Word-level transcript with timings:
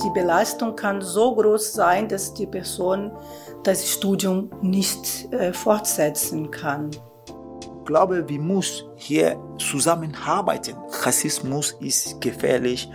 Die 0.00 0.10
Belastung 0.10 0.74
kann 0.74 1.02
so 1.02 1.34
groß 1.34 1.74
sein, 1.74 2.08
dass 2.08 2.32
die 2.32 2.46
Person 2.46 3.12
das 3.62 3.88
Studium 3.88 4.50
nicht 4.62 5.32
äh, 5.32 5.52
fortsetzen 5.52 6.50
kann. 6.50 6.90
Ich 6.90 7.84
glaube, 7.86 8.28
wir 8.28 8.40
müssen 8.40 8.88
hier 8.96 9.38
zusammenarbeiten. 9.58 10.76
Rassismus 11.02 11.76
ist 11.80 12.20
gefährlich 12.20 12.88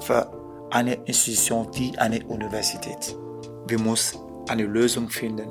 für 0.00 0.30
eine 0.70 0.94
Institution 1.04 1.68
wie 1.74 1.98
eine 1.98 2.24
Universität. 2.26 3.16
Wir 3.66 3.80
müssen 3.80 4.20
eine 4.48 4.64
Lösung 4.64 5.08
finden. 5.08 5.48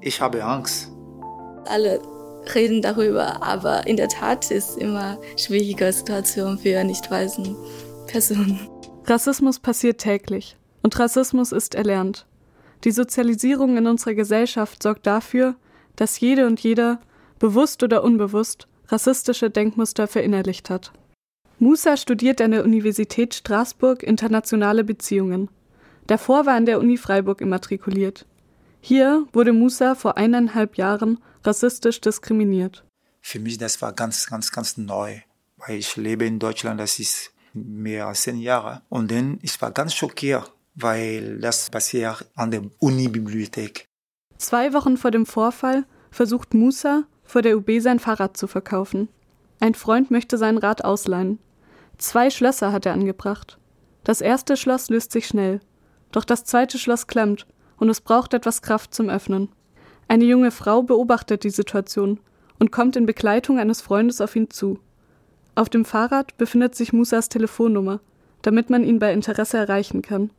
Ich 0.00 0.20
habe 0.20 0.42
Angst. 0.42 0.90
Alle 1.66 2.00
reden 2.54 2.82
darüber, 2.82 3.42
aber 3.42 3.86
in 3.86 3.96
der 3.96 4.08
Tat 4.08 4.50
ist 4.50 4.70
es 4.70 4.76
immer 4.76 5.18
eine 5.18 5.38
schwierige 5.38 5.92
Situation 5.92 6.58
für 6.58 6.82
nicht 6.82 7.08
weißen 7.10 7.54
Personen. 8.08 8.71
Rassismus 9.04 9.58
passiert 9.58 10.00
täglich 10.00 10.56
und 10.82 10.98
Rassismus 10.98 11.52
ist 11.52 11.74
erlernt. 11.74 12.26
Die 12.84 12.92
Sozialisierung 12.92 13.76
in 13.76 13.86
unserer 13.86 14.14
Gesellschaft 14.14 14.82
sorgt 14.82 15.06
dafür, 15.06 15.56
dass 15.96 16.20
jede 16.20 16.46
und 16.46 16.60
jeder, 16.60 17.00
bewusst 17.38 17.82
oder 17.82 18.04
unbewusst, 18.04 18.68
rassistische 18.88 19.50
Denkmuster 19.50 20.06
verinnerlicht 20.06 20.70
hat. 20.70 20.92
Musa 21.58 21.96
studiert 21.96 22.40
an 22.40 22.52
der 22.52 22.64
Universität 22.64 23.34
Straßburg 23.34 24.02
internationale 24.02 24.84
Beziehungen. 24.84 25.48
Davor 26.06 26.46
war 26.46 26.54
an 26.54 26.66
der 26.66 26.78
Uni 26.78 26.96
Freiburg 26.96 27.40
immatrikuliert. 27.40 28.26
Hier 28.80 29.26
wurde 29.32 29.52
Musa 29.52 29.94
vor 29.94 30.16
eineinhalb 30.16 30.76
Jahren 30.76 31.20
rassistisch 31.44 32.00
diskriminiert. 32.00 32.84
Für 33.20 33.38
mich 33.38 33.58
das 33.58 33.80
war 33.80 33.92
ganz, 33.92 34.26
ganz, 34.26 34.50
ganz 34.50 34.76
neu, 34.76 35.20
weil 35.56 35.78
ich 35.78 35.96
lebe 35.96 36.24
in 36.24 36.40
Deutschland, 36.40 36.80
das 36.80 36.98
ist 36.98 37.31
mehr 37.54 38.06
als 38.06 38.22
zehn 38.22 38.38
Jahre. 38.38 38.82
Und 38.88 39.10
dann 39.10 39.38
ich 39.42 39.60
war 39.60 39.70
ganz 39.70 39.94
schockiert, 39.94 40.52
weil 40.74 41.38
das 41.38 41.70
passiert 41.70 42.26
an 42.34 42.50
der 42.50 42.62
Uni-Bibliothek. 42.78 43.86
Zwei 44.38 44.72
Wochen 44.72 44.96
vor 44.96 45.10
dem 45.10 45.26
Vorfall 45.26 45.84
versucht 46.10 46.54
Musa, 46.54 47.04
vor 47.24 47.42
der 47.42 47.56
UB 47.56 47.70
sein 47.80 47.98
Fahrrad 47.98 48.36
zu 48.36 48.46
verkaufen. 48.46 49.08
Ein 49.60 49.74
Freund 49.74 50.10
möchte 50.10 50.38
sein 50.38 50.58
Rad 50.58 50.84
ausleihen. 50.84 51.38
Zwei 51.98 52.30
Schlösser 52.30 52.72
hat 52.72 52.84
er 52.86 52.94
angebracht. 52.94 53.58
Das 54.04 54.20
erste 54.20 54.56
Schloss 54.56 54.88
löst 54.88 55.12
sich 55.12 55.26
schnell, 55.26 55.60
doch 56.10 56.24
das 56.24 56.44
zweite 56.44 56.78
Schloss 56.78 57.06
klemmt 57.06 57.46
und 57.76 57.88
es 57.88 58.00
braucht 58.00 58.34
etwas 58.34 58.62
Kraft 58.62 58.94
zum 58.94 59.08
Öffnen. 59.08 59.48
Eine 60.08 60.24
junge 60.24 60.50
Frau 60.50 60.82
beobachtet 60.82 61.44
die 61.44 61.50
Situation 61.50 62.18
und 62.58 62.72
kommt 62.72 62.96
in 62.96 63.06
Begleitung 63.06 63.58
eines 63.58 63.80
Freundes 63.80 64.20
auf 64.20 64.36
ihn 64.36 64.50
zu. 64.50 64.78
Auf 65.54 65.68
dem 65.68 65.84
Fahrrad 65.84 66.36
befindet 66.38 66.74
sich 66.74 66.92
Musas 66.92 67.28
Telefonnummer, 67.28 68.00
damit 68.40 68.70
man 68.70 68.84
ihn 68.84 68.98
bei 68.98 69.12
Interesse 69.12 69.58
erreichen 69.58 70.00
kann. 70.00 70.30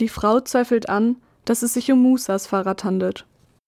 Die 0.00 0.08
Frau 0.08 0.40
zweifelt 0.40 0.88
an, 0.88 1.16
dass 1.44 1.62
es 1.62 1.74
sich 1.74 1.92
um 1.92 2.02
Musas 2.02 2.46
Fahrrad 2.46 2.82
handelt. 2.84 3.26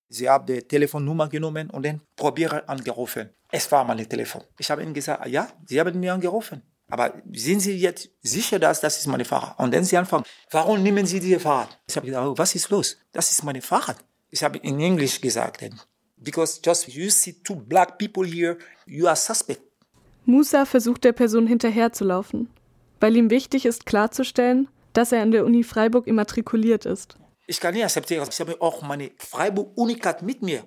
Sie 0.08 0.28
haben 0.28 0.46
die 0.46 0.62
Telefonnummer 0.62 1.28
genommen 1.28 1.68
und 1.70 1.84
dann 1.84 2.00
probiere 2.16 2.66
angerufen. 2.68 3.28
Es 3.50 3.70
war 3.70 3.84
mein 3.84 4.08
Telefon. 4.08 4.42
Ich 4.58 4.70
habe 4.70 4.82
ihnen 4.82 4.94
gesagt, 4.94 5.26
ja, 5.26 5.48
sie 5.66 5.78
haben 5.78 6.00
mir 6.00 6.14
angerufen. 6.14 6.62
Aber 6.90 7.12
sind 7.32 7.60
Sie 7.60 7.76
jetzt 7.76 8.08
sicher, 8.22 8.58
dass 8.58 8.80
das 8.80 8.98
ist 8.98 9.06
meine 9.06 9.26
Fahrrad? 9.26 9.58
Und 9.58 9.74
dann 9.74 9.84
Sie 9.84 9.96
anfangen, 9.96 10.24
warum 10.50 10.82
nehmen 10.82 11.04
Sie 11.04 11.20
diese 11.20 11.38
Fahrrad? 11.38 11.78
Ich 11.86 11.96
habe 11.96 12.06
gesagt, 12.06 12.26
oh, 12.26 12.38
was 12.38 12.54
ist 12.54 12.70
los? 12.70 12.96
Das 13.12 13.30
ist 13.30 13.44
meine 13.44 13.60
Fahrrad. 13.60 13.98
Ich 14.30 14.42
habe 14.42 14.58
in 14.58 14.80
Englisch 14.80 15.20
gesagt, 15.20 15.62
because 16.16 16.60
just 16.64 16.88
you 16.88 17.10
see 17.10 17.34
two 17.44 17.56
black 17.56 17.98
people 17.98 18.26
here, 18.26 18.56
you 18.86 19.06
are 19.06 19.16
suspect. 19.16 19.60
Musa 20.28 20.66
versucht 20.66 21.04
der 21.04 21.12
Person 21.12 21.46
hinterherzulaufen, 21.46 22.50
weil 23.00 23.16
ihm 23.16 23.30
wichtig 23.30 23.64
ist 23.64 23.86
klarzustellen, 23.86 24.68
dass 24.92 25.10
er 25.10 25.22
an 25.22 25.30
der 25.30 25.46
Uni 25.46 25.62
Freiburg 25.64 26.06
immatrikuliert 26.06 26.84
ist. 26.84 27.16
Ich 27.46 27.58
kann 27.58 27.72
nicht 27.72 27.84
akzeptieren, 27.84 28.28
ich 28.30 28.38
habe 28.38 28.60
auch 28.60 28.82
meine 28.82 29.10
Freiburg-Unikat 29.16 30.20
mit 30.20 30.42
mir. 30.42 30.64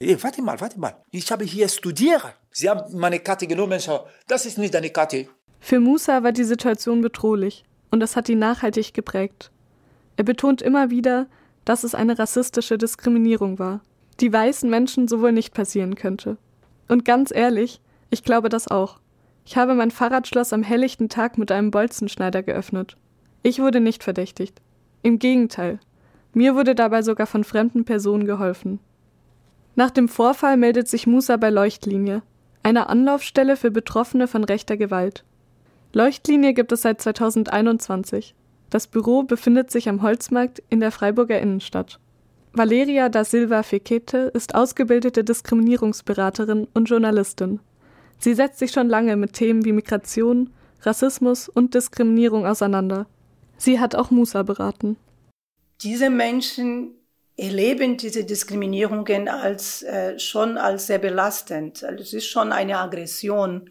Hey, 0.00 0.20
warte 0.20 0.42
mal, 0.42 0.60
warte 0.60 0.80
mal. 0.80 0.96
Ich 1.12 1.30
habe 1.30 1.44
hier 1.44 1.68
studiert. 1.68 2.22
Sie 2.50 2.68
haben 2.68 2.98
meine 2.98 3.20
Karte 3.20 3.46
genommen. 3.46 3.80
Das 4.26 4.46
ist 4.46 4.58
nicht 4.58 4.74
deine 4.74 4.90
Karte. 4.90 5.28
Für 5.60 5.78
Musa 5.78 6.24
war 6.24 6.32
die 6.32 6.42
Situation 6.42 7.00
bedrohlich 7.00 7.62
und 7.92 8.00
das 8.00 8.16
hat 8.16 8.28
ihn 8.28 8.40
nachhaltig 8.40 8.94
geprägt. 8.94 9.52
Er 10.16 10.24
betont 10.24 10.60
immer 10.60 10.90
wieder, 10.90 11.28
dass 11.64 11.84
es 11.84 11.94
eine 11.94 12.18
rassistische 12.18 12.78
Diskriminierung 12.78 13.60
war, 13.60 13.80
die 14.18 14.32
weißen 14.32 14.68
Menschen 14.68 15.06
so 15.06 15.20
wohl 15.20 15.30
nicht 15.30 15.54
passieren 15.54 15.94
könnte. 15.94 16.36
Und 16.88 17.04
ganz 17.04 17.30
ehrlich, 17.32 17.80
ich 18.10 18.24
glaube 18.24 18.48
das 18.48 18.66
auch. 18.66 18.98
Ich 19.44 19.56
habe 19.56 19.74
mein 19.74 19.90
Fahrradschloss 19.90 20.52
am 20.52 20.62
helllichten 20.62 21.08
Tag 21.08 21.36
mit 21.38 21.52
einem 21.52 21.70
Bolzenschneider 21.70 22.42
geöffnet. 22.42 22.96
Ich 23.42 23.60
wurde 23.60 23.80
nicht 23.80 24.02
verdächtigt. 24.02 24.60
Im 25.02 25.18
Gegenteil. 25.18 25.80
Mir 26.32 26.54
wurde 26.54 26.74
dabei 26.74 27.02
sogar 27.02 27.26
von 27.26 27.44
fremden 27.44 27.84
Personen 27.84 28.26
geholfen. 28.26 28.80
Nach 29.76 29.90
dem 29.90 30.08
Vorfall 30.08 30.56
meldet 30.56 30.88
sich 30.88 31.06
Musa 31.06 31.36
bei 31.36 31.50
Leuchtlinie, 31.50 32.22
einer 32.62 32.88
Anlaufstelle 32.88 33.56
für 33.56 33.70
Betroffene 33.70 34.28
von 34.28 34.44
rechter 34.44 34.76
Gewalt. 34.76 35.24
Leuchtlinie 35.92 36.54
gibt 36.54 36.72
es 36.72 36.82
seit 36.82 37.00
2021. 37.00 38.34
Das 38.70 38.86
Büro 38.86 39.24
befindet 39.24 39.70
sich 39.70 39.88
am 39.88 40.02
Holzmarkt 40.02 40.62
in 40.70 40.80
der 40.80 40.90
Freiburger 40.90 41.40
Innenstadt. 41.40 42.00
Valeria 42.52 43.08
da 43.08 43.24
Silva 43.24 43.62
Fekete 43.62 44.30
ist 44.32 44.54
ausgebildete 44.54 45.22
Diskriminierungsberaterin 45.22 46.66
und 46.72 46.88
Journalistin. 46.88 47.60
Sie 48.24 48.32
setzt 48.32 48.58
sich 48.58 48.72
schon 48.72 48.88
lange 48.88 49.16
mit 49.16 49.34
Themen 49.34 49.66
wie 49.66 49.72
Migration, 49.72 50.48
Rassismus 50.80 51.50
und 51.50 51.74
Diskriminierung 51.74 52.46
auseinander. 52.46 53.04
Sie 53.58 53.78
hat 53.78 53.94
auch 53.94 54.10
Musa 54.10 54.42
beraten. 54.42 54.96
Diese 55.82 56.08
Menschen 56.08 56.94
erleben 57.36 57.98
diese 57.98 58.24
Diskriminierungen 58.24 59.28
als 59.28 59.82
äh, 59.82 60.18
schon 60.18 60.56
als 60.56 60.86
sehr 60.86 61.00
belastend. 61.00 61.84
Also 61.84 62.02
es 62.02 62.14
ist 62.14 62.26
schon 62.26 62.50
eine 62.50 62.78
Aggression 62.78 63.68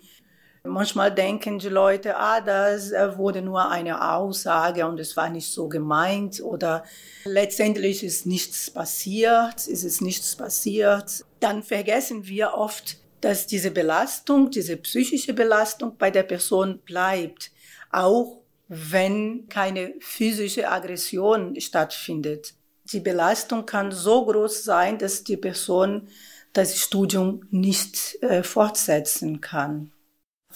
Manchmal 0.65 1.13
denken 1.13 1.59
die 1.59 1.67
Leute, 1.67 2.15
ah, 2.15 2.39
das 2.39 2.93
äh, 2.93 3.17
wurde 3.17 3.41
nur 3.41 3.69
eine 3.69 4.13
Aussage 4.13 4.87
und 4.87 4.97
es 4.97 5.17
war 5.17 5.29
nicht 5.29 5.51
so 5.51 5.67
gemeint 5.67 6.41
oder 6.41 6.85
letztendlich 7.25 8.01
ist 8.01 8.25
nichts 8.25 8.71
passiert, 8.71 9.67
ist 9.67 9.83
es 9.83 9.99
nichts 9.99 10.37
passiert. 10.37 11.25
Dann 11.41 11.63
vergessen 11.63 12.27
wir 12.27 12.53
oft, 12.53 12.95
dass 13.23 13.47
diese 13.47 13.71
Belastung, 13.71 14.51
diese 14.51 14.75
psychische 14.77 15.33
Belastung 15.33 15.95
bei 15.97 16.11
der 16.11 16.23
Person 16.23 16.79
bleibt, 16.79 17.51
auch 17.89 18.41
wenn 18.67 19.47
keine 19.47 19.93
physische 19.99 20.69
Aggression 20.69 21.59
stattfindet. 21.59 22.53
Die 22.91 22.99
Belastung 22.99 23.65
kann 23.65 23.91
so 23.91 24.25
groß 24.25 24.63
sein, 24.63 24.97
dass 24.97 25.23
die 25.23 25.37
Person 25.37 26.09
das 26.51 26.77
Studium 26.79 27.47
nicht 27.49 28.21
äh, 28.21 28.43
fortsetzen 28.43 29.39
kann. 29.39 29.91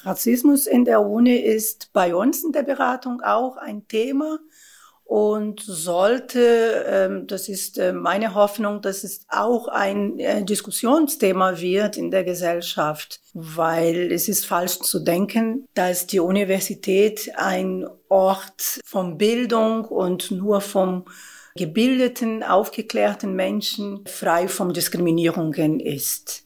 Rassismus 0.04 0.68
in 0.68 0.84
der 0.84 1.02
Uni 1.02 1.38
ist 1.38 1.92
bei 1.94 2.14
uns 2.14 2.44
in 2.44 2.52
der 2.52 2.64
Beratung 2.64 3.22
auch 3.22 3.56
ein 3.58 3.88
Thema 3.88 4.40
und 5.08 5.62
sollte, 5.62 6.86
ähm, 6.86 7.28
das 7.28 7.48
ist 7.48 7.78
äh, 7.78 7.94
meine 7.94 8.36
Hoffnung, 8.36 8.82
dass 8.82 9.06
es 9.06 9.22
auch 9.30 9.70
ein 9.70 10.20
äh, 10.20 10.44
Diskussionsthema 10.44 11.60
wird 11.60 11.96
in 11.96 12.12
der 12.12 12.26
Gesellschaft, 12.26 13.22
weil 13.34 14.12
es 14.12 14.28
ist 14.28 14.46
falsch 14.46 14.80
zu 14.80 15.00
denken, 15.00 15.66
dass 15.74 16.08
die 16.08 16.20
Universität 16.20 17.32
ein 17.38 17.88
Ort 18.10 18.82
von 18.84 19.18
Bildung 19.18 19.86
und 19.86 20.30
nur 20.32 20.60
vom 20.60 21.06
gebildeten, 21.56 22.44
aufgeklärten 22.44 23.34
Menschen 23.34 24.06
frei 24.06 24.50
von 24.50 24.74
Diskriminierungen 24.74 25.80
ist. 25.80 26.44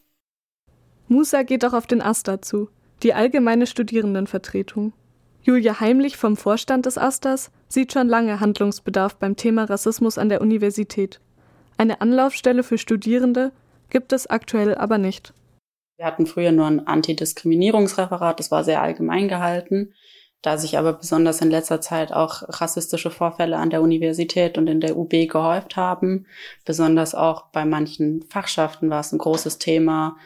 Musa 1.08 1.42
geht 1.42 1.66
auch 1.66 1.74
auf 1.74 1.88
den 1.88 2.02
Asta 2.02 2.42
zu 2.42 2.70
die 3.04 3.14
allgemeine 3.14 3.66
Studierendenvertretung. 3.66 4.94
Julia 5.44 5.80
Heimlich 5.80 6.18
vom 6.18 6.38
Vorstand 6.38 6.86
des 6.86 7.00
Asters 7.00 7.50
sieht 7.68 7.94
schon 7.94 8.08
lange 8.08 8.40
Handlungsbedarf 8.40 9.16
beim 9.16 9.36
Thema 9.36 9.64
Rassismus 9.64 10.20
an 10.20 10.30
der 10.30 10.40
Universität. 10.40 11.20
Eine 11.78 12.00
Anlaufstelle 12.00 12.62
für 12.62 12.78
Studierende 12.78 13.52
gibt 13.90 14.14
es 14.14 14.28
aktuell 14.28 14.76
aber 14.76 15.00
nicht. 15.00 15.34
Wir 15.98 16.06
hatten 16.06 16.28
früher 16.28 16.52
nur 16.52 16.68
ein 16.68 16.86
Antidiskriminierungsreferat, 16.86 18.40
das 18.40 18.52
war 18.52 18.64
sehr 18.64 18.84
allgemein 18.84 19.28
gehalten. 19.28 19.94
Da 20.44 20.58
sich 20.58 20.78
aber 20.78 20.94
besonders 20.94 21.42
in 21.42 21.52
letzter 21.52 21.82
Zeit 21.82 22.12
auch 22.14 22.42
rassistische 22.48 23.12
Vorfälle 23.12 23.58
an 23.58 23.70
der 23.70 23.82
Universität 23.82 24.58
und 24.58 24.68
in 24.68 24.82
der 24.82 24.98
UB 24.98 25.12
gehäuft 25.28 25.76
haben, 25.76 26.26
besonders 26.66 27.14
auch 27.14 27.48
bei 27.52 27.64
manchen 27.64 28.24
Fachschaften 28.24 28.90
war 28.90 29.02
es 29.02 29.12
ein 29.12 29.20
großes 29.20 29.60
Thema, 29.60 30.18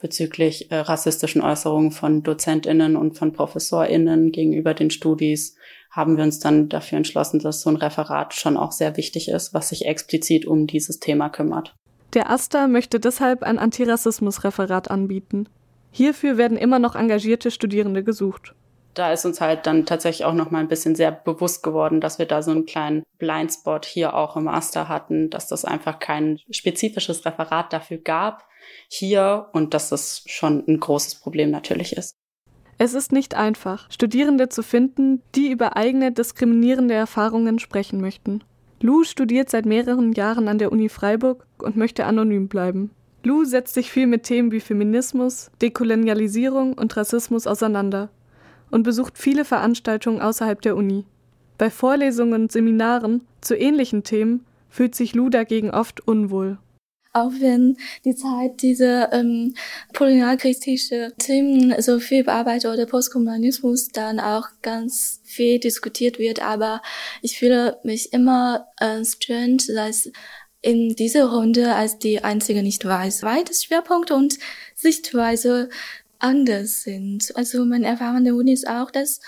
bezüglich 0.00 0.70
äh, 0.70 0.76
rassistischen 0.76 1.42
Äußerungen 1.42 1.92
von 1.92 2.22
DozentInnen 2.22 2.96
und 2.96 3.16
von 3.16 3.32
ProfessorInnen 3.32 4.32
gegenüber 4.32 4.74
den 4.74 4.90
Studis 4.90 5.56
haben 5.90 6.16
wir 6.16 6.24
uns 6.24 6.38
dann 6.38 6.68
dafür 6.68 6.98
entschlossen, 6.98 7.40
dass 7.40 7.62
so 7.62 7.70
ein 7.70 7.76
Referat 7.76 8.34
schon 8.34 8.56
auch 8.56 8.72
sehr 8.72 8.96
wichtig 8.96 9.28
ist, 9.28 9.54
was 9.54 9.70
sich 9.70 9.86
explizit 9.86 10.46
um 10.46 10.66
dieses 10.66 11.00
Thema 11.00 11.28
kümmert. 11.28 11.74
Der 12.14 12.30
AStA 12.30 12.66
möchte 12.68 12.98
deshalb 12.98 13.42
ein 13.42 13.58
Antirassismus-Referat 13.58 14.90
anbieten. 14.90 15.48
Hierfür 15.92 16.36
werden 16.36 16.56
immer 16.56 16.78
noch 16.78 16.94
engagierte 16.94 17.50
Studierende 17.50 18.04
gesucht. 18.04 18.54
Da 18.94 19.12
ist 19.12 19.24
uns 19.24 19.40
halt 19.40 19.66
dann 19.66 19.86
tatsächlich 19.86 20.24
auch 20.24 20.34
noch 20.34 20.50
mal 20.50 20.58
ein 20.58 20.68
bisschen 20.68 20.94
sehr 20.94 21.12
bewusst 21.12 21.62
geworden, 21.62 22.00
dass 22.00 22.18
wir 22.18 22.26
da 22.26 22.42
so 22.42 22.50
einen 22.50 22.66
kleinen 22.66 23.04
Blindspot 23.18 23.84
hier 23.86 24.14
auch 24.14 24.36
im 24.36 24.44
Master 24.44 24.88
hatten, 24.88 25.30
dass 25.30 25.48
das 25.48 25.64
einfach 25.64 25.98
kein 25.98 26.40
spezifisches 26.50 27.24
Referat 27.24 27.72
dafür 27.72 27.98
gab 27.98 28.46
hier 28.88 29.48
und 29.52 29.74
dass 29.74 29.88
das 29.88 30.22
schon 30.26 30.64
ein 30.66 30.80
großes 30.80 31.16
Problem 31.16 31.50
natürlich 31.50 31.96
ist. 31.96 32.16
Es 32.78 32.94
ist 32.94 33.12
nicht 33.12 33.34
einfach, 33.34 33.90
Studierende 33.90 34.48
zu 34.48 34.62
finden, 34.62 35.22
die 35.34 35.50
über 35.50 35.76
eigene 35.76 36.12
diskriminierende 36.12 36.94
Erfahrungen 36.94 37.58
sprechen 37.58 38.00
möchten. 38.00 38.42
Lou 38.80 39.04
studiert 39.04 39.50
seit 39.50 39.66
mehreren 39.66 40.12
Jahren 40.12 40.48
an 40.48 40.58
der 40.58 40.72
Uni 40.72 40.88
Freiburg 40.88 41.46
und 41.58 41.76
möchte 41.76 42.06
anonym 42.06 42.48
bleiben. 42.48 42.90
Lou 43.22 43.44
setzt 43.44 43.74
sich 43.74 43.90
viel 43.90 44.06
mit 44.06 44.22
Themen 44.22 44.50
wie 44.50 44.60
Feminismus, 44.60 45.50
Dekolonialisierung 45.60 46.72
und 46.72 46.96
Rassismus 46.96 47.46
auseinander 47.46 48.08
und 48.70 48.82
besucht 48.82 49.18
viele 49.18 49.44
Veranstaltungen 49.44 50.20
außerhalb 50.20 50.60
der 50.62 50.76
Uni. 50.76 51.04
Bei 51.58 51.70
Vorlesungen 51.70 52.42
und 52.42 52.52
Seminaren 52.52 53.26
zu 53.40 53.54
ähnlichen 53.54 54.02
Themen 54.02 54.46
fühlt 54.70 54.94
sich 54.94 55.14
Lou 55.14 55.28
dagegen 55.28 55.70
oft 55.70 56.06
unwohl. 56.06 56.58
Auch 57.12 57.32
wenn 57.40 57.76
die 58.04 58.14
Zeit 58.14 58.62
diese 58.62 59.08
ähm, 59.12 59.54
kolonialkritische 59.96 61.12
Themen 61.18 61.74
so 61.82 61.98
viel 61.98 62.22
bearbeitet 62.22 62.72
oder 62.72 62.86
Postkommunismus 62.86 63.88
dann 63.88 64.20
auch 64.20 64.46
ganz 64.62 65.20
viel 65.24 65.58
diskutiert 65.58 66.20
wird, 66.20 66.40
aber 66.40 66.80
ich 67.20 67.38
fühle 67.38 67.78
mich 67.82 68.12
immer 68.12 68.68
äh, 68.78 69.04
strange, 69.04 69.58
dass 69.74 70.08
in 70.62 70.94
dieser 70.94 71.30
Runde 71.30 71.74
als 71.74 71.98
die 71.98 72.22
einzige 72.22 72.62
nicht 72.62 72.84
weiß, 72.84 73.22
weil 73.22 73.44
das 73.44 73.64
Schwerpunkt 73.64 74.10
und 74.10 74.38
Sichtweise 74.74 75.68
anders 76.20 76.82
sind. 76.82 77.34
Also 77.36 77.64
meine 77.64 77.86
Erfahrung 77.86 78.18
an 78.18 78.24
der 78.24 78.34
Uni 78.34 78.52
ist 78.52 78.68
auch, 78.68 78.90
dass 78.90 79.20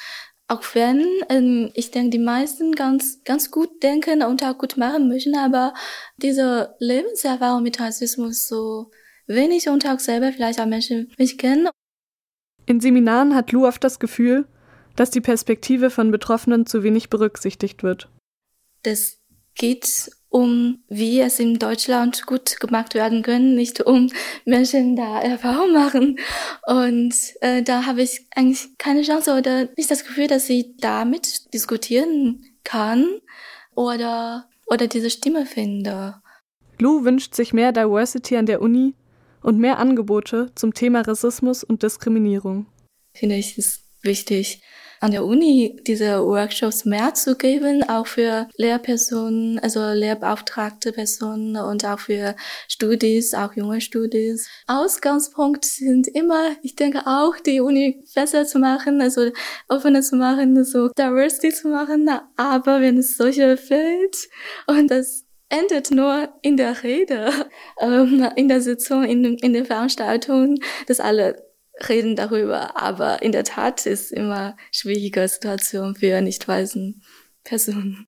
auch 0.49 0.63
wenn 0.75 1.07
ähm, 1.29 1.71
ich 1.75 1.91
denke, 1.91 2.11
die 2.11 2.19
meisten 2.19 2.73
ganz 2.73 3.23
ganz 3.25 3.51
gut 3.51 3.83
denken 3.83 4.23
und 4.23 4.45
auch 4.45 4.59
gut 4.59 4.77
machen 4.77 5.09
möchten, 5.09 5.37
aber 5.37 5.73
diese 6.17 6.75
Lebenserfahrung 6.79 7.63
mit 7.63 7.81
Rassismus 7.81 8.47
so 8.47 8.91
wenig 9.27 9.69
und 9.69 9.87
auch 9.87 9.99
selber 9.99 10.33
vielleicht 10.33 10.61
auch 10.61 10.67
Menschen 10.67 11.13
mich 11.19 11.39
kennen. 11.39 11.69
In 12.67 12.81
Seminaren 12.81 13.35
hat 13.35 13.53
Lou 13.53 13.67
oft 13.67 13.83
das 13.83 13.99
Gefühl, 13.99 14.47
dass 14.95 15.11
die 15.11 15.21
Perspektive 15.21 15.91
von 15.91 16.11
Betroffenen 16.11 16.67
zu 16.67 16.83
wenig 16.83 17.09
berücksichtigt 17.09 17.83
wird. 17.83 18.09
Das 18.83 19.19
geht 19.55 20.11
um 20.33 20.79
wie 20.89 21.21
es 21.21 21.39
in 21.39 21.59
Deutschland 21.59 22.27
gut 22.27 22.59
gemacht 22.59 22.95
werden 22.95 23.23
können, 23.23 23.55
nicht 23.55 23.83
um 23.83 24.11
Menschen 24.47 24.97
da 24.97 25.21
Erfahrung 25.21 25.73
machen. 25.73 26.19
Und 26.67 27.15
äh, 27.43 27.63
da 27.63 27.85
habe 27.85 28.03
ich 28.03 28.27
eigentlich 28.35 28.77
keine 28.79 29.03
Chance 29.03 29.37
oder 29.37 29.69
nicht 29.77 29.91
das 29.91 30.05
Gefühl, 30.05 30.29
dass 30.29 30.49
ich 30.49 30.77
damit 30.79 31.53
diskutieren 31.53 32.43
kann 32.65 33.07
oder, 33.75 34.49
oder 34.67 34.87
diese 34.87 35.11
Stimme 35.11 35.45
finde. 35.45 36.17
Lou 36.79 37.05
wünscht 37.05 37.35
sich 37.35 37.53
mehr 37.53 37.73
Diversity 37.73 38.37
an 38.39 38.47
der 38.47 38.63
Uni 38.63 38.95
und 39.43 39.59
mehr 39.59 39.79
Angebote 39.79 40.51
zum 40.55 40.73
Thema 40.73 41.03
Rassismus 41.03 41.63
und 41.63 41.83
Diskriminierung. 41.83 42.67
Finde 43.13 43.37
ich 43.37 43.59
es 43.59 43.85
wichtig, 44.01 44.63
an 45.03 45.11
der 45.11 45.25
Uni 45.25 45.81
diese 45.85 46.25
Workshops 46.25 46.85
mehr 46.85 47.13
zu 47.13 47.37
geben, 47.37 47.83
auch 47.89 48.07
für 48.07 48.49
Lehrpersonen, 48.57 49.59
also 49.59 49.81
lehrbeauftragte 49.81 50.93
Personen 50.93 51.57
und 51.57 51.85
auch 51.85 51.99
für 51.99 52.37
Studis, 52.69 53.35
auch 53.35 53.53
junge 53.55 53.81
Studis. 53.81 54.49
Ausgangspunkt 54.69 55.65
sind 55.65 56.07
immer, 56.07 56.53
ich 56.63 56.77
denke 56.77 57.01
auch, 57.05 57.35
die 57.41 57.61
Uni 57.61 58.05
besser 58.15 58.47
zu 58.47 58.61
machen, 58.61 59.01
also 59.01 59.33
offener 59.69 60.03
zu 60.03 60.15
machen, 60.15 60.65
so 60.65 60.89
Diversity 60.97 61.53
zu 61.53 61.69
machen, 61.69 62.09
aber 62.37 62.81
wenn 62.81 62.97
es 62.99 63.17
solche 63.17 63.57
fehlt 63.57 64.29
und 64.69 64.89
das 64.89 65.25
endet 65.49 65.91
nur 65.91 66.29
in 66.43 66.57
der 66.57 66.85
Rede, 66.85 67.33
ähm, 67.81 68.29
in 68.37 68.47
der 68.47 68.61
Sitzung, 68.61 69.03
in, 69.03 69.25
in 69.39 69.53
der 69.53 69.65
Veranstaltung, 69.65 70.59
dass 70.87 71.01
alle 71.01 71.52
reden 71.89 72.17
darüber, 72.17 72.77
aber 72.81 73.23
in 73.23 73.33
der 73.33 73.45
Tat 73.45 73.87
ist 73.87 74.13
immer 74.13 74.57
schwierige 74.71 75.27
Situation 75.29 75.95
für 75.95 76.21
nicht 76.21 76.47
weißen 76.47 77.03
Personen. 77.45 78.07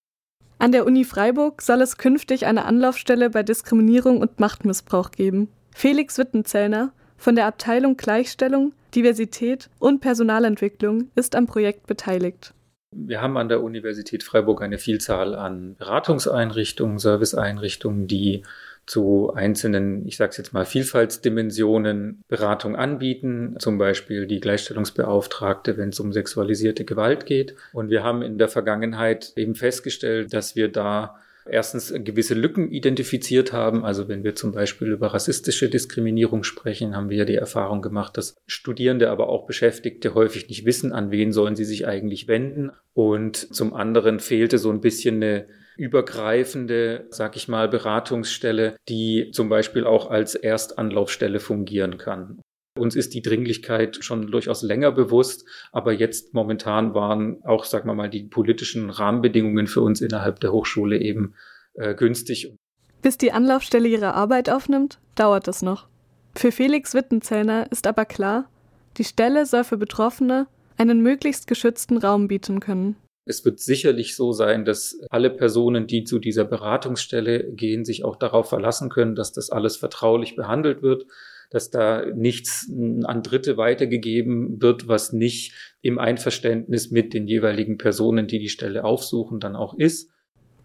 An 0.58 0.72
der 0.72 0.86
Uni 0.86 1.04
Freiburg 1.04 1.62
soll 1.62 1.80
es 1.82 1.98
künftig 1.98 2.46
eine 2.46 2.64
Anlaufstelle 2.64 3.30
bei 3.30 3.42
Diskriminierung 3.42 4.20
und 4.20 4.40
Machtmissbrauch 4.40 5.10
geben. 5.10 5.48
Felix 5.74 6.16
Wittenzellner 6.16 6.92
von 7.16 7.34
der 7.34 7.46
Abteilung 7.46 7.96
Gleichstellung, 7.96 8.72
Diversität 8.94 9.68
und 9.78 10.00
Personalentwicklung 10.00 11.10
ist 11.16 11.34
am 11.34 11.46
Projekt 11.46 11.86
beteiligt. 11.86 12.54
Wir 12.92 13.20
haben 13.20 13.36
an 13.36 13.48
der 13.48 13.62
Universität 13.62 14.22
Freiburg 14.22 14.62
eine 14.62 14.78
Vielzahl 14.78 15.34
an 15.34 15.74
Beratungseinrichtungen, 15.76 16.98
Serviceeinrichtungen, 16.98 18.06
die 18.06 18.44
zu 18.86 19.32
einzelnen, 19.34 20.06
ich 20.06 20.16
sage 20.16 20.30
es 20.30 20.36
jetzt 20.36 20.52
mal, 20.52 20.66
Vielfaltsdimensionen 20.66 22.22
Beratung 22.28 22.76
anbieten, 22.76 23.56
zum 23.58 23.78
Beispiel 23.78 24.26
die 24.26 24.40
Gleichstellungsbeauftragte, 24.40 25.76
wenn 25.76 25.88
es 25.88 26.00
um 26.00 26.12
sexualisierte 26.12 26.84
Gewalt 26.84 27.26
geht. 27.26 27.54
Und 27.72 27.90
wir 27.90 28.02
haben 28.02 28.22
in 28.22 28.38
der 28.38 28.48
Vergangenheit 28.48 29.32
eben 29.36 29.54
festgestellt, 29.54 30.32
dass 30.34 30.56
wir 30.56 30.68
da 30.68 31.16
erstens 31.46 31.92
gewisse 31.94 32.34
Lücken 32.34 32.70
identifiziert 32.70 33.52
haben. 33.52 33.84
Also 33.84 34.08
wenn 34.08 34.24
wir 34.24 34.34
zum 34.34 34.52
Beispiel 34.52 34.92
über 34.92 35.08
rassistische 35.08 35.68
Diskriminierung 35.68 36.42
sprechen, 36.42 36.96
haben 36.96 37.10
wir 37.10 37.18
ja 37.18 37.24
die 37.24 37.34
Erfahrung 37.34 37.82
gemacht, 37.82 38.16
dass 38.16 38.36
Studierende, 38.46 39.10
aber 39.10 39.28
auch 39.28 39.46
Beschäftigte 39.46 40.14
häufig 40.14 40.48
nicht 40.48 40.64
wissen, 40.64 40.92
an 40.92 41.10
wen 41.10 41.32
sollen 41.32 41.56
sie 41.56 41.64
sich 41.64 41.86
eigentlich 41.86 42.28
wenden. 42.28 42.70
Und 42.94 43.36
zum 43.54 43.74
anderen 43.74 44.20
fehlte 44.20 44.58
so 44.58 44.70
ein 44.70 44.80
bisschen 44.80 45.16
eine 45.16 45.46
übergreifende, 45.76 47.06
sag 47.10 47.36
ich 47.36 47.48
mal, 47.48 47.68
Beratungsstelle, 47.68 48.76
die 48.88 49.30
zum 49.32 49.48
Beispiel 49.48 49.84
auch 49.84 50.10
als 50.10 50.34
Erstanlaufstelle 50.34 51.40
fungieren 51.40 51.98
kann. 51.98 52.40
Uns 52.76 52.96
ist 52.96 53.14
die 53.14 53.22
Dringlichkeit 53.22 54.04
schon 54.04 54.32
durchaus 54.32 54.62
länger 54.62 54.90
bewusst, 54.90 55.46
aber 55.70 55.92
jetzt 55.92 56.34
momentan 56.34 56.92
waren 56.92 57.40
auch, 57.44 57.64
sagen 57.64 57.88
wir 57.88 57.94
mal, 57.94 58.10
die 58.10 58.24
politischen 58.24 58.90
Rahmenbedingungen 58.90 59.68
für 59.68 59.80
uns 59.80 60.00
innerhalb 60.00 60.40
der 60.40 60.52
Hochschule 60.52 60.98
eben 60.98 61.34
äh, 61.74 61.94
günstig. 61.94 62.52
Bis 63.00 63.16
die 63.16 63.30
Anlaufstelle 63.30 63.86
ihre 63.86 64.14
Arbeit 64.14 64.50
aufnimmt, 64.50 64.98
dauert 65.14 65.46
es 65.46 65.62
noch. 65.62 65.86
Für 66.34 66.50
Felix 66.50 66.94
Wittenzellner 66.94 67.70
ist 67.70 67.86
aber 67.86 68.06
klar, 68.06 68.48
die 68.96 69.04
Stelle 69.04 69.46
soll 69.46 69.62
für 69.62 69.76
Betroffene 69.76 70.48
einen 70.76 71.00
möglichst 71.00 71.46
geschützten 71.46 71.96
Raum 71.96 72.26
bieten 72.26 72.58
können. 72.58 72.96
Es 73.26 73.44
wird 73.44 73.58
sicherlich 73.58 74.16
so 74.16 74.32
sein, 74.32 74.64
dass 74.64 74.98
alle 75.08 75.30
Personen, 75.30 75.86
die 75.86 76.04
zu 76.04 76.18
dieser 76.18 76.44
Beratungsstelle 76.44 77.52
gehen, 77.52 77.84
sich 77.84 78.04
auch 78.04 78.16
darauf 78.16 78.50
verlassen 78.50 78.90
können, 78.90 79.14
dass 79.14 79.32
das 79.32 79.50
alles 79.50 79.76
vertraulich 79.76 80.36
behandelt 80.36 80.82
wird, 80.82 81.06
dass 81.50 81.70
da 81.70 82.04
nichts 82.14 82.70
an 83.04 83.22
Dritte 83.22 83.56
weitergegeben 83.56 84.60
wird, 84.60 84.88
was 84.88 85.12
nicht 85.12 85.54
im 85.80 85.98
Einverständnis 85.98 86.90
mit 86.90 87.14
den 87.14 87.26
jeweiligen 87.26 87.78
Personen, 87.78 88.26
die 88.26 88.38
die 88.38 88.48
Stelle 88.48 88.84
aufsuchen, 88.84 89.40
dann 89.40 89.56
auch 89.56 89.74
ist. 89.74 90.10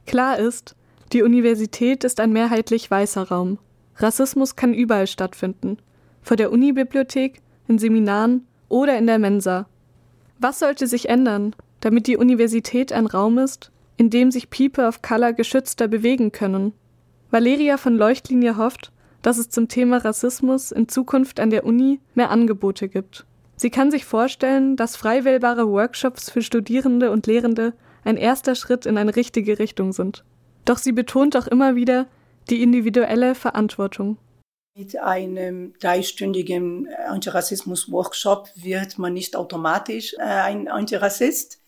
Klar 0.05 0.39
ist, 0.39 0.75
die 1.13 1.23
Universität 1.23 2.03
ist 2.03 2.19
ein 2.19 2.33
mehrheitlich 2.33 2.89
weißer 2.91 3.23
Raum. 3.23 3.57
Rassismus 3.95 4.55
kann 4.55 4.73
überall 4.73 5.07
stattfinden. 5.07 5.77
Vor 6.21 6.35
der 6.37 6.51
Unibibliothek, 6.51 7.41
in 7.67 7.79
Seminaren 7.79 8.47
oder 8.67 8.97
in 8.97 9.07
der 9.07 9.19
Mensa. 9.19 9.69
Was 10.39 10.59
sollte 10.59 10.87
sich 10.87 11.07
ändern, 11.07 11.55
damit 11.81 12.07
die 12.07 12.17
Universität 12.17 12.91
ein 12.91 13.05
Raum 13.05 13.37
ist, 13.37 13.71
in 13.97 14.09
dem 14.09 14.31
sich 14.31 14.49
People 14.49 14.87
of 14.87 15.01
Color 15.01 15.33
geschützter 15.33 15.87
bewegen 15.87 16.31
können. 16.31 16.73
Valeria 17.31 17.77
von 17.77 17.95
Leuchtlinie 17.95 18.57
hofft, 18.57 18.91
dass 19.21 19.37
es 19.37 19.49
zum 19.49 19.67
Thema 19.67 19.97
Rassismus 19.97 20.71
in 20.71 20.87
Zukunft 20.87 21.39
an 21.39 21.49
der 21.49 21.65
Uni 21.65 21.99
mehr 22.15 22.31
Angebote 22.31 22.87
gibt. 22.87 23.25
Sie 23.55 23.69
kann 23.69 23.91
sich 23.91 24.05
vorstellen, 24.05 24.77
dass 24.77 24.95
frei 24.95 25.25
wählbare 25.25 25.69
Workshops 25.69 26.29
für 26.29 26.41
Studierende 26.41 27.11
und 27.11 27.27
Lehrende 27.27 27.73
ein 28.05 28.15
erster 28.15 28.55
Schritt 28.55 28.85
in 28.85 28.97
eine 28.97 29.15
richtige 29.15 29.59
Richtung 29.59 29.91
sind. 29.91 30.23
Doch 30.63 30.77
sie 30.77 30.93
betont 30.93 31.35
auch 31.35 31.47
immer 31.47 31.75
wieder 31.75 32.07
die 32.49 32.63
individuelle 32.63 33.35
Verantwortung. 33.35 34.17
Mit 34.77 34.97
einem 34.97 35.73
dreistündigen 35.79 36.87
Antirassismus-Workshop 37.07 38.49
wird 38.55 38.97
man 38.97 39.13
nicht 39.13 39.35
automatisch 39.35 40.13
äh, 40.17 40.21
ein 40.21 40.69
Antirassist. 40.69 41.58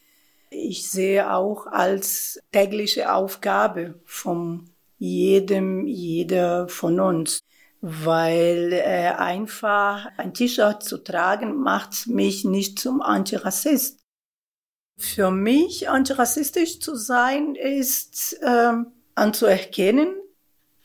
Ich 0.54 0.92
sehe 0.92 1.34
auch 1.34 1.66
als 1.66 2.42
tägliche 2.52 3.14
Aufgabe 3.14 3.96
von 4.04 4.70
jedem, 4.98 5.88
jeder 5.88 6.68
von 6.68 7.00
uns, 7.00 7.40
weil 7.80 8.74
äh, 8.74 9.14
einfach 9.18 10.08
ein 10.18 10.34
T-Shirt 10.34 10.84
zu 10.84 10.98
tragen 10.98 11.56
macht 11.56 12.08
mich 12.08 12.44
nicht 12.44 12.80
zum 12.80 13.02
Antirassist. 13.02 14.02
Für 14.98 15.32
mich 15.32 15.90
antirassistisch 15.90 16.82
zu 16.82 16.96
sein 16.98 17.56
ist 17.56 18.38
äh, 18.42 18.74
anzuerkennen, 19.16 20.14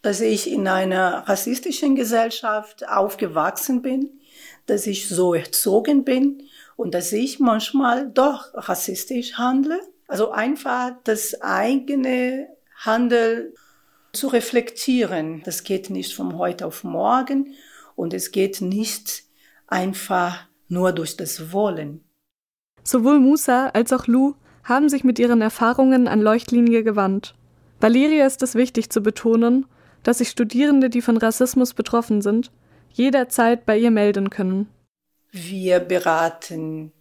dass 0.01 0.21
ich 0.21 0.49
in 0.49 0.69
einer 0.69 1.29
rassistischen 1.29 1.97
Gesellschaft 1.97 2.89
aufgewachsen 2.89 3.83
bin, 3.83 4.21
dass 4.67 4.87
ich 4.87 5.09
so 5.09 5.35
erzogen 5.35 6.05
bin 6.05 6.45
und 6.77 6.95
dass 6.95 7.13
ich 7.13 7.41
manchmal 7.41 8.11
doch 8.11 8.49
rassistisch 8.55 9.35
handle. 9.35 9.81
Also 10.07 10.31
einfach 10.31 10.93
das 11.05 11.41
eigene 11.41 12.49
Handel 12.77 13.55
zu 14.13 14.29
reflektieren. 14.29 15.43
Das 15.45 15.65
geht 15.65 15.91
nicht 15.91 16.15
von 16.15 16.39
heute 16.39 16.67
auf 16.67 16.85
morgen 16.85 17.55
und 17.97 18.15
es 18.15 18.31
geht 18.31 18.61
nicht 18.61 19.25
einfach 19.67 20.47
nur 20.69 20.93
durch 20.93 21.17
das 21.17 21.53
Wollen. 21.53 22.05
Sowohl 22.83 23.19
Musa 23.19 23.69
als 23.71 23.93
auch 23.93 24.07
Lou 24.07 24.35
haben 24.63 24.89
sich 24.89 25.03
mit 25.03 25.19
ihren 25.19 25.41
Erfahrungen 25.41 26.09
an 26.09 26.21
Leuchtlinie 26.21 26.83
gewandt. 26.83 27.35
Valeria 27.81 28.27
ist 28.27 28.43
es 28.43 28.55
wichtig 28.55 28.91
zu 28.91 29.01
betonen, 29.01 29.67
dass 30.03 30.19
sich 30.19 30.31
Studierende, 30.31 30.89
die 30.89 31.03
von 31.03 31.17
Rassismus 31.17 31.75
betroffen 31.75 32.23
sind, 32.23 32.53
jederzeit 32.93 33.67
bei 33.67 33.77
ihr 33.77 33.91
melden 33.91 34.31
können. 34.31 34.69
Wir 35.31 35.81
beraten 35.81 36.93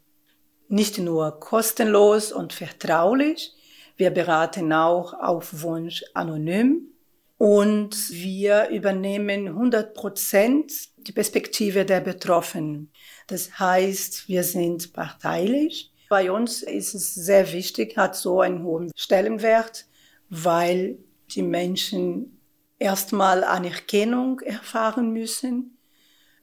nicht 0.68 0.98
nur 0.98 1.40
kostenlos 1.40 2.32
und 2.32 2.54
vertraulich, 2.54 3.54
wir 3.98 4.12
beraten 4.12 4.74
auch 4.74 5.14
auf 5.14 5.62
Wunsch 5.62 6.04
anonym 6.14 6.90
und 7.38 7.96
wir 8.12 8.70
übernehmen 8.70 9.48
100 9.48 9.94
Prozent 9.94 10.72
die 10.98 11.12
Perspektive 11.12 11.86
der 11.86 12.02
Betroffenen. 12.02 12.92
Das 13.28 13.60
heißt, 13.60 14.28
wir 14.28 14.44
sind 14.44 14.94
parteilich. 14.94 15.92
Bei 16.10 16.32
uns 16.32 16.62
ist 16.64 16.94
es 16.94 17.14
sehr 17.16 17.52
wichtig, 17.52 17.98
hat 17.98 18.16
so 18.16 18.42
einen 18.42 18.64
hohen 18.64 18.92
Stellenwert, 18.96 19.86
weil 20.30 20.98
die 21.32 21.42
Menschen 21.42 22.40
erstmal 22.80 23.44
Anerkennung 23.44 24.40
erfahren 24.42 25.12
müssen. 25.12 25.75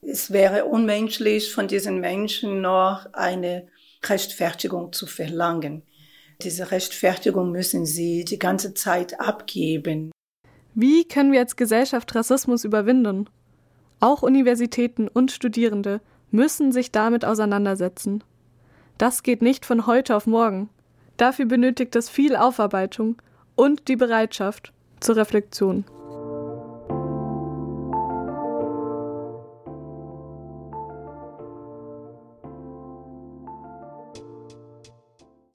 Es 0.05 0.33
wäre 0.33 0.65
unmenschlich, 0.65 1.53
von 1.53 1.69
diesen 1.69 2.01
Menschen 2.01 2.61
noch 2.61 3.07
eine 3.13 3.69
Rechtfertigung 4.05 4.93
zu 4.93 5.07
verlangen. 5.07 5.83
Diese 6.43 6.73
Rechtfertigung 6.73 7.53
müssen 7.53 7.87
sie 7.87 8.25
die 8.25 8.39
ganze 8.39 8.75
Zeit 8.75 9.21
abgeben. 9.21 10.11
Wie 10.75 11.07
können 11.07 11.31
wir 11.31 11.39
als 11.39 11.55
Gesellschaft 11.55 12.15
Rassismus 12.15 12.65
überwinden? 12.65 13.31
Auch 14.01 14.23
Universitäten 14.23 15.07
und 15.07 15.31
Studierende 15.31 16.01
müssen 16.33 16.73
sich 16.73 16.91
damit 16.91 17.25
auseinandersetzen. 17.25 18.25
Das 18.99 19.23
geht 19.23 19.41
nicht 19.41 19.65
von 19.65 19.87
heute 19.87 20.17
auf 20.17 20.27
morgen. 20.27 20.69
Dafür 21.17 21.47
benötigt 21.47 21.95
es 21.95 22.09
viel 22.09 22.35
Aufarbeitung 22.35 23.23
und 23.55 23.87
die 23.87 23.97
Bereitschaft 23.97 24.73
zur 24.99 25.17
Reflexion. 25.17 25.85